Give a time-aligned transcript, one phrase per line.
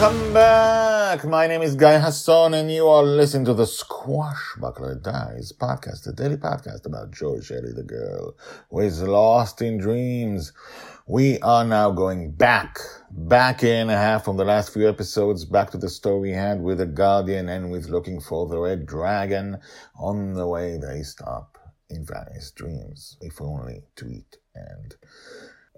[0.00, 1.26] Welcome back.
[1.26, 6.12] My name is Guy Hasson, and you are listening to the Squashbuckler Diaries podcast, a
[6.12, 8.34] daily podcast about Joy Shelley, the girl
[8.70, 10.54] who is lost in dreams.
[11.06, 12.78] We are now going back,
[13.10, 16.62] back in a half from the last few episodes, back to the story we had
[16.62, 19.58] with the Guardian and with looking for the Red Dragon.
[19.98, 21.58] On the way, they stop
[21.90, 24.94] in various dreams, if only to eat and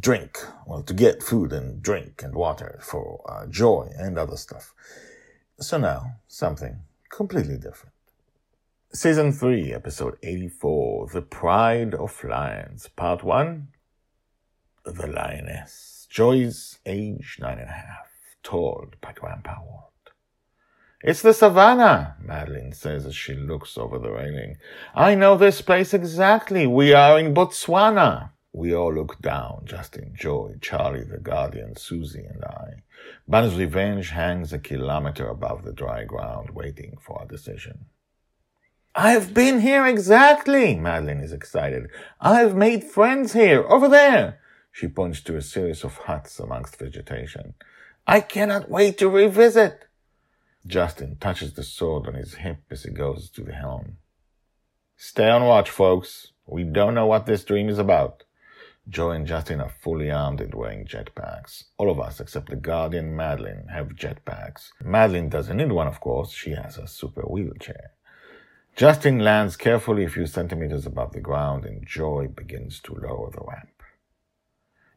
[0.00, 4.74] drink, well, to get food and drink and water for uh, joy and other stuff.
[5.60, 6.80] So now, something
[7.10, 7.94] completely different.
[8.92, 13.68] Season 3, episode 84, The Pride of Lions, part 1,
[14.84, 16.06] The Lioness.
[16.08, 18.08] Joy's age nine and a half,
[18.42, 19.86] told by Grandpa Walt.
[21.02, 24.56] It's the savannah, Madeline says as she looks over the railing.
[24.94, 26.66] I know this place exactly.
[26.66, 28.30] We are in Botswana.
[28.56, 32.84] We all look down, Justin, Joy, Charlie, the Guardian, Susie, and I.
[33.28, 37.84] Bonny's revenge hangs a kilometer above the dry ground, waiting for our decision.
[38.94, 41.88] I've been here exactly, Madeline is excited.
[42.18, 44.40] I've made friends here, over there.
[44.72, 47.52] She points to a series of huts amongst vegetation.
[48.06, 49.84] I cannot wait to revisit.
[50.66, 53.98] Justin touches the sword on his hip as he goes to the helm.
[54.96, 56.32] Stay on watch, folks.
[56.46, 58.22] We don't know what this dream is about.
[58.88, 61.64] Joy and Justin are fully armed and wearing jetpacks.
[61.76, 64.70] All of us, except the Guardian Madeline, have jetpacks.
[64.82, 66.30] Madeline doesn't need one, of course.
[66.30, 67.90] She has a super wheelchair.
[68.76, 73.40] Justin lands carefully a few centimeters above the ground and Joy begins to lower the
[73.40, 73.82] ramp.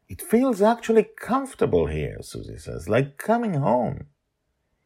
[0.08, 4.06] It feels actually comfortable here, Susie says, like coming home.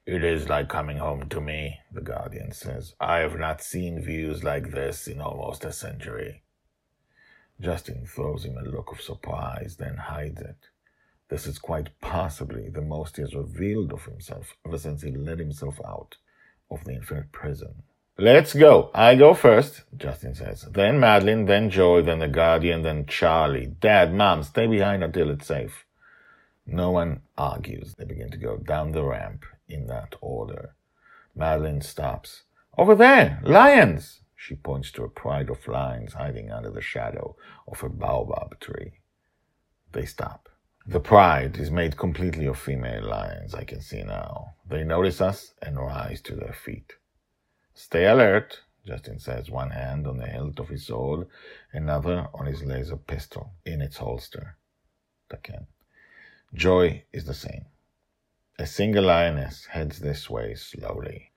[0.06, 2.95] It is like coming home to me, the Guardian says.
[3.00, 6.43] I have not seen views like this in almost a century.
[7.61, 10.57] Justin throws him a look of surprise, then hides it.
[11.29, 15.39] This is quite possibly the most he has revealed of himself ever since he let
[15.39, 16.17] himself out
[16.71, 17.83] of the infinite prison.
[18.17, 18.91] Let's go.
[18.95, 20.69] I go first, Justin says.
[20.71, 23.67] Then Madeline, then Joy, then the Guardian, then Charlie.
[23.81, 25.85] Dad, Mom, stay behind until it's safe.
[26.67, 27.95] No one argues.
[27.95, 30.75] They begin to go down the ramp in that order.
[31.35, 32.43] Madeline stops.
[32.79, 33.41] Over there!
[33.43, 34.21] Lions!
[34.47, 37.34] She points to a pride of lions hiding under the shadow
[37.66, 39.00] of a baobab tree.
[39.93, 40.50] They stop.
[40.87, 44.56] The pride is made completely of female lions, I can see now.
[44.69, 46.93] They notice us and rise to their feet.
[47.72, 51.26] Stay alert, Justin says, one hand on the hilt of his sword,
[51.72, 54.59] another on his laser pistol in its holster.
[55.31, 55.69] Taken.
[56.53, 57.65] Joy is the same.
[58.59, 61.31] A single lioness heads this way slowly.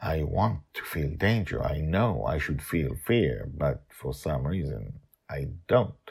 [0.00, 1.62] I want to feel danger.
[1.62, 6.10] I know I should feel fear, but for some reason I don't.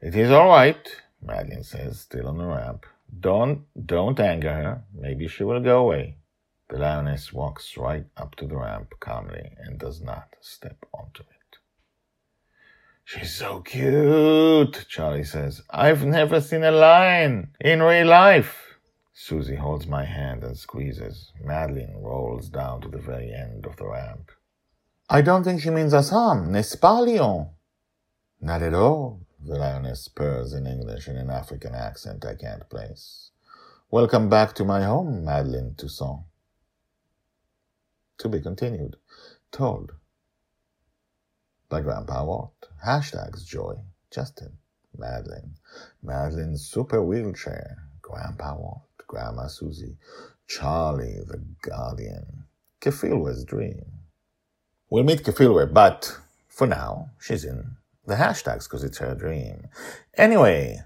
[0.00, 0.88] It is all right,
[1.20, 2.86] Madeline says, still on the ramp.
[3.20, 4.84] Don't, don't anger her.
[4.94, 6.16] Maybe she will go away.
[6.68, 11.56] The lioness walks right up to the ramp calmly and does not step onto it.
[13.04, 15.62] She's so cute, Charlie says.
[15.70, 18.67] I've never seen a lion in real life.
[19.28, 21.32] Susie holds my hand and squeezes.
[21.44, 24.30] Madeline rolls down to the very end of the ramp.
[25.10, 27.50] I don't think she means us harm, n'est-ce pas, Lion?
[28.40, 33.30] Not at all, the lioness purrs in English in an African accent I can't place.
[33.90, 36.22] Welcome back to my home, Madeline Toussaint.
[38.16, 38.96] To be continued.
[39.52, 39.92] Told.
[41.68, 42.70] By Grandpa Walt.
[42.82, 43.74] Hashtags Joy.
[44.10, 44.56] Justin.
[44.96, 45.56] Madeline.
[46.02, 47.76] Madeline's super wheelchair.
[48.00, 48.87] Grandpa Walt.
[49.08, 49.96] Grandma Susie,
[50.46, 52.44] Charlie the Guardian,
[52.80, 53.84] Kefilwe's dream.
[54.88, 56.16] We'll meet Kefilwe, but
[56.48, 57.76] for now, she's in
[58.06, 59.66] the hashtags because it's her dream.
[60.16, 60.80] Anyway,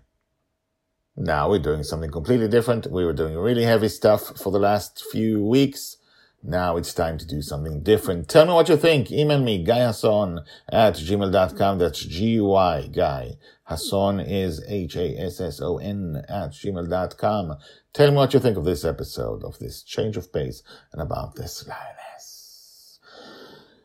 [1.17, 2.91] now we're doing something completely different.
[2.91, 5.99] We were doing really heavy stuff for the last few weeks.
[6.43, 8.29] Now it's time to do something different.
[8.29, 9.13] Tell me what you think.
[9.13, 11.79] Email me, guyhasson at gmail.com.
[11.79, 13.37] That's G-U-Y, Guy.
[13.69, 17.57] Hasson is H-A-S-S-O-N at gmail.com.
[17.93, 20.63] Tell me what you think of this episode, of this change of pace,
[20.93, 22.99] and about this lioness.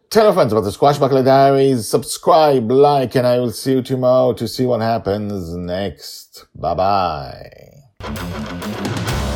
[0.09, 1.87] Tell your friends about the Squashbuckler Diaries.
[1.87, 6.45] Subscribe, like, and I will see you tomorrow to see what happens next.
[6.55, 6.73] Bye
[7.99, 9.27] bye.